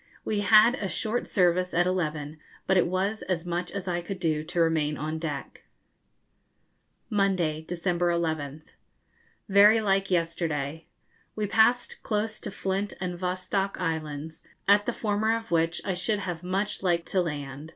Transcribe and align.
We 0.25 0.39
had 0.39 0.73
a 0.73 0.87
short 0.87 1.27
service 1.27 1.75
at 1.75 1.85
eleven, 1.85 2.39
but 2.65 2.75
it 2.75 2.87
was 2.87 3.21
as 3.21 3.45
much 3.45 3.69
as 3.71 3.87
I 3.87 4.01
could 4.01 4.19
do 4.19 4.43
to 4.43 4.59
remain 4.59 4.97
on 4.97 5.19
deck. 5.19 5.65
Monday, 7.07 7.61
December 7.67 8.09
11th. 8.09 8.69
Very 9.47 9.79
like 9.79 10.09
yesterday. 10.09 10.87
We 11.35 11.45
passed 11.45 12.01
close 12.01 12.39
to 12.39 12.49
Flint 12.49 12.93
and 12.99 13.15
Vostok 13.15 13.79
Islands, 13.79 14.41
at 14.67 14.87
the 14.87 14.93
former 14.93 15.37
of 15.37 15.51
which 15.51 15.83
I 15.85 15.93
should 15.93 16.17
have 16.21 16.41
much 16.41 16.81
liked 16.81 17.07
to 17.09 17.21
land. 17.21 17.69